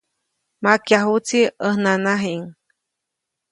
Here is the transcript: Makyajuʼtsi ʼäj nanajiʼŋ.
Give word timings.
Makyajuʼtsi 0.63 1.39
ʼäj 1.61 1.75
nanajiʼŋ. 1.83 2.41